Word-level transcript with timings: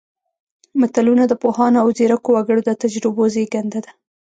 متلونه 0.79 1.23
د 1.27 1.33
پوهانو 1.41 1.77
او 1.83 1.87
ځیرکو 1.97 2.29
وګړو 2.33 2.61
د 2.65 2.71
تجربو 2.81 3.23
زېږنده 3.33 3.79
ده 3.85 3.91